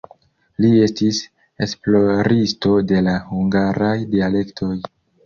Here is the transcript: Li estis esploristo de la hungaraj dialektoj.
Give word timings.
Li 0.63 0.69
estis 0.85 1.19
esploristo 1.65 2.71
de 2.93 3.03
la 3.09 3.13
hungaraj 3.35 3.93
dialektoj. 4.15 4.73